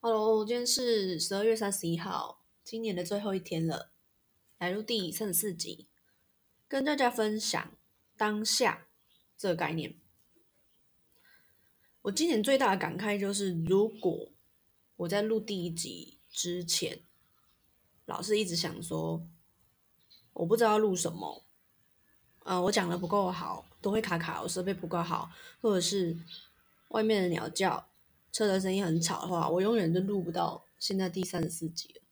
[0.00, 3.90] Hello，今天是十二月三十一号，今年的最后一天了，
[4.58, 5.88] 来录第三十四集，
[6.68, 7.72] 跟大家分享
[8.16, 8.86] 当下
[9.36, 9.96] 这个概念。
[12.02, 14.30] 我今年最大的感慨就是，如果
[14.98, 17.00] 我在录第一集之前，
[18.06, 19.26] 老是一直想说，
[20.32, 21.44] 我不知道录什么，
[22.44, 26.16] 嗯、我讲的不够好，都会卡卡，我设备不够好，或者是
[26.90, 27.88] 外面的鸟叫、
[28.32, 32.02] 车的声音很吵的话，我永远都录不到现在第三十四集了。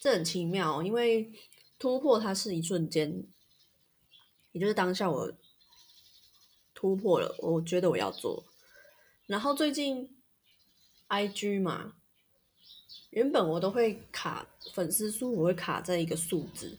[0.00, 1.32] 这很奇妙，因为
[1.78, 3.24] 突破它是一瞬间，
[4.52, 5.32] 也就是当下我
[6.74, 8.44] 突破了，我觉得我要做。
[9.26, 10.16] 然后最近
[11.08, 11.94] IG 嘛，
[13.10, 16.78] 原本我都会卡粉丝数，我会卡在一个数字。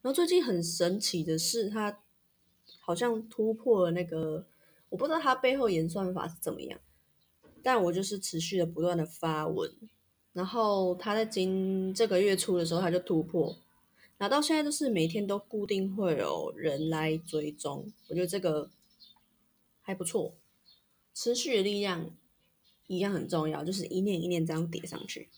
[0.00, 2.02] 然后最近很神奇的是，它
[2.80, 4.46] 好像突破了那个，
[4.90, 6.80] 我不知道他背后演算法是怎么样，
[7.62, 9.70] 但我就是持续的不断的发文，
[10.32, 13.58] 然后他在今这个月初的时候，他就突破，
[14.16, 18.70] 然后到现在都是每天都固定会有人来追踪，我觉得这个
[19.82, 20.34] 还不错，
[21.12, 22.10] 持续的力量
[22.86, 25.28] 一样很重要，就是一念一念这样叠上去。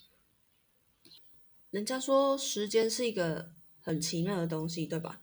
[1.71, 5.21] 人家说时间是一个很奇妙的东西，对吧？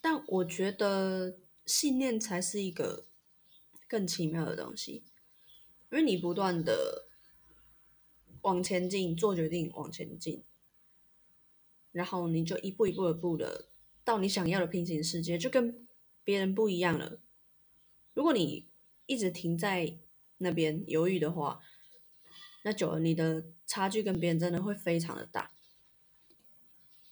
[0.00, 3.04] 但我觉得信念才是一个
[3.90, 5.02] 更奇妙的东西，
[5.90, 7.08] 因为你不断的
[8.42, 10.44] 往前进，做决定往前进，
[11.90, 13.66] 然后你就一步一步一步的
[14.04, 15.88] 到你想要的平行世界，就跟
[16.22, 17.18] 别人不一样了。
[18.14, 18.68] 如果你
[19.06, 19.98] 一直停在
[20.38, 21.60] 那边犹豫的话，
[22.62, 25.50] 那久了你的差距跟别人真的会非常的大。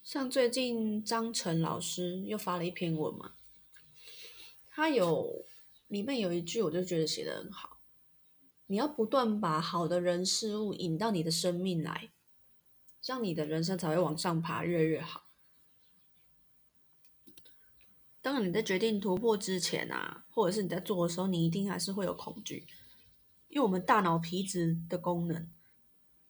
[0.05, 3.34] 像最近张晨老师又发了一篇文嘛，
[4.71, 5.45] 他有
[5.89, 7.81] 里面有一句我就觉得写的很好，
[8.67, 12.11] 你要不断把好的人事物引到你的生命来，
[13.00, 15.25] 这样你的人生才会往上爬，越来越好。
[18.21, 22.66] 当然你在决定突破之前啊，或者是你在做的时候，你一定还是会有恐惧，
[23.49, 25.49] 因为我们大脑皮质的功能，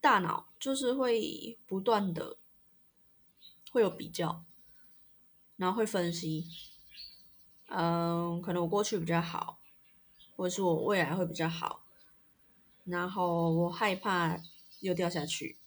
[0.00, 2.36] 大脑就是会不断的
[3.72, 4.44] 会有比较，
[5.56, 6.46] 然后会分析，
[7.68, 9.60] 嗯，可能我过去比较好，
[10.36, 11.84] 或者是我未来会比较好，
[12.84, 14.40] 然后我害怕
[14.80, 15.58] 又掉下去，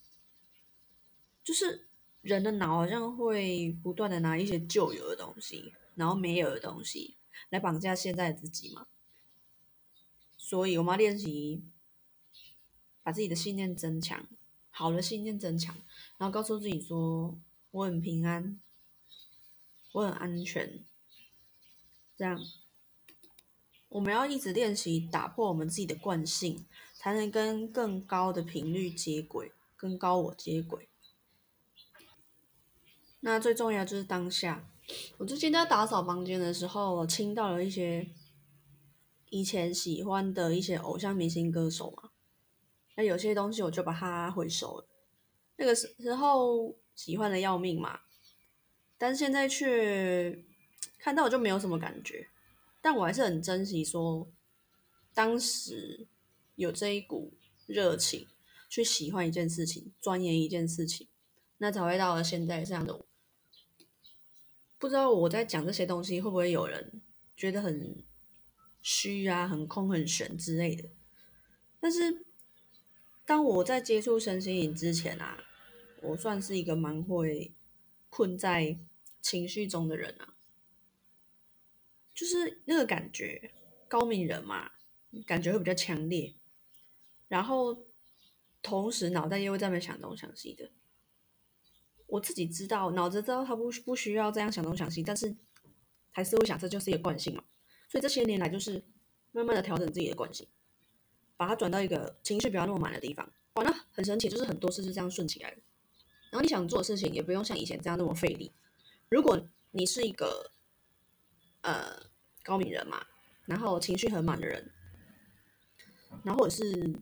[1.44, 1.86] 就是
[2.22, 7.16] 人的脑好像会不断的拿一些旧有的东西，然后没有的东西
[7.50, 8.86] 来绑架现在的自己嘛，
[10.36, 11.62] 所以我们要练习
[13.04, 14.26] 把自己的信念增强，
[14.70, 15.76] 好的信念增强，
[16.18, 17.38] 然后告诉自己说
[17.70, 18.60] 我很平安，
[19.92, 20.84] 我很安全，
[22.16, 22.38] 这样
[23.88, 30.88] 我们要一直练习打破我们自己的惯性，才能跟更高的频率接轨，跟高我接轨。
[33.20, 34.68] 那最重要就是当下。
[35.18, 38.10] 我最近在打扫房间的时候，我听到了一些
[39.30, 42.10] 以前喜欢的一些偶像明星歌手嘛，
[42.96, 44.88] 那有些东西我就把它回收了。
[45.56, 48.00] 那个时时候喜欢的要命嘛，
[48.98, 50.44] 但是现在却
[50.98, 52.28] 看到我就没有什么感觉，
[52.80, 54.30] 但我还是很珍惜说
[55.14, 56.06] 当时
[56.54, 57.32] 有这一股
[57.66, 58.26] 热情
[58.68, 61.08] 去喜欢一件事情，钻研一件事情，
[61.58, 63.04] 那才会到了现在这样的。
[64.78, 67.00] 不知道我在讲这些东西会不会有人
[67.36, 68.02] 觉得很
[68.80, 70.88] 虚啊、很空、很玄之类的。
[71.78, 72.24] 但是
[73.24, 75.44] 当我在接触身心灵之前啊，
[76.02, 77.52] 我算是一个蛮会
[78.10, 78.78] 困在
[79.20, 80.34] 情绪中的人啊，
[82.14, 83.52] 就是那个感觉，
[83.88, 84.70] 高敏人嘛，
[85.26, 86.34] 感觉会比较强烈，
[87.28, 87.86] 然后
[88.60, 90.70] 同时脑袋又会在那想东想西的。
[92.06, 95.34] 我自己知道，脑子知道他不不需要这样想东想西，但是
[96.10, 97.42] 还是会想，这就是一个惯性嘛。
[97.88, 98.84] 所以这些年来，就是
[99.30, 100.46] 慢慢的调整自己的惯性，
[101.38, 103.26] 把它转到一个情绪不要那么满的地方。
[103.54, 105.62] 哇，那很神奇，就是很多事是这样顺起来的。
[106.30, 108.52] 然后你想做的事情，也不用像以前这样那么费力。
[109.08, 110.52] 如果你是一个
[111.62, 112.10] 呃
[112.44, 113.04] 高敏人嘛，
[113.46, 114.70] 然后情绪很满的人，
[116.22, 116.94] 然后或者是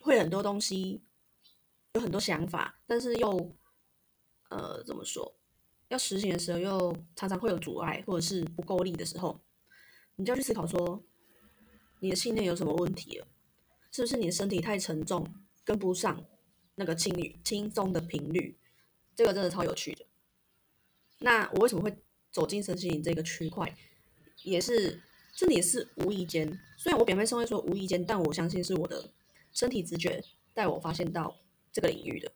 [0.00, 1.02] 会很多东西，
[1.94, 3.56] 有很多想法，但是又
[4.50, 5.36] 呃，怎么说？
[5.88, 9.40] 要实行的时候，又常常会有阻碍，或者是不够力的时候，
[10.16, 11.04] 你就要去思考说，
[12.00, 13.28] 你的信念有什么问题了？
[13.92, 15.32] 是不是你的身体太沉重，
[15.64, 16.24] 跟不上
[16.74, 18.58] 那个轻轻松的频率？
[19.14, 20.06] 这个真的超有趣的。
[21.20, 21.96] 那我为什么会
[22.36, 23.74] 走进身心灵这个区块？
[24.42, 25.00] 也是，
[25.34, 26.46] 这也是无意间。
[26.76, 29.08] 虽然我表面上会说无意间，但我相信是我的
[29.54, 30.22] 身体直觉
[30.52, 31.38] 带我发现到
[31.72, 32.30] 这个领域的。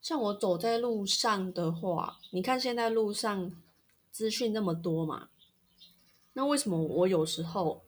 [0.00, 3.60] 像我走在路上的话，你看现在路上
[4.12, 5.30] 资讯那么多嘛，
[6.34, 7.82] 那为什么我有时候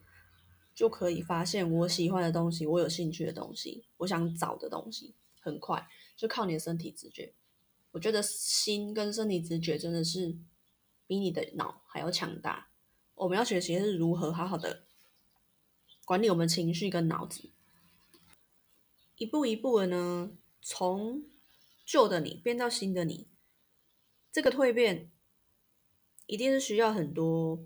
[0.74, 7.32] 就可以发现我喜欢的东西，我有兴趣的东西，我想找的东西，很快就靠你的身体直觉。
[7.98, 10.38] 我觉得心跟身体直觉真的是
[11.08, 12.70] 比你的脑还要强大。
[13.16, 14.84] 我们要学习的是如何好好的
[16.04, 17.50] 管理我们情绪跟脑子，
[19.16, 20.30] 一步一步的呢，
[20.62, 21.24] 从。
[21.84, 23.26] 旧的你变到新的你，
[24.30, 25.10] 这个蜕变
[26.26, 27.64] 一定是需要很多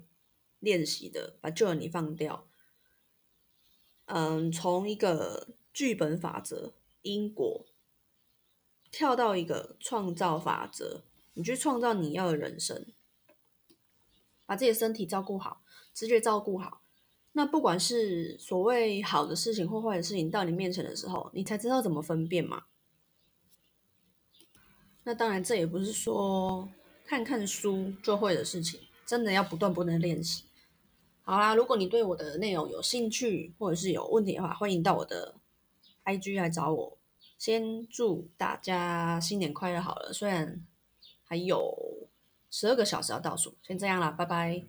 [0.61, 1.37] 练习的。
[1.40, 2.46] 把旧的你放掉，
[4.05, 7.67] 嗯，从一个剧本法则因果
[8.93, 11.03] 跳到一个创造法则，
[11.33, 12.87] 你去创造你要的人生，
[14.47, 15.62] 把自己的身体照顾好，
[15.94, 16.83] 直觉照顾好。
[17.33, 22.65] 那不管是所谓好的事情或坏的事情到你面前的时候，你才知道怎么分辨嘛。
[25.05, 26.69] 那当然，这也不是说
[27.06, 30.45] 看看书就会的事情，真的要不断不断练习。
[31.23, 35.37] 好啦，如果你对我的内容有兴趣，或者是有问题的话，欢迎到我的
[36.05, 36.99] IG 来找我。
[37.43, 39.81] 先祝大家新年快乐！
[39.81, 40.65] 好了，虽然
[41.25, 41.77] 还有
[42.49, 44.62] 十二个小时要倒数，先这样啦，拜拜。